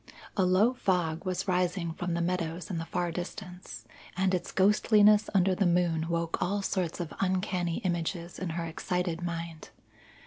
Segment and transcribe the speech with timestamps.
[0.35, 3.85] A low fog was rising from the meadows in the far distance,
[4.17, 9.21] and its ghostliness under the moon woke all sorts of uncanny images in her excited
[9.21, 9.69] mind.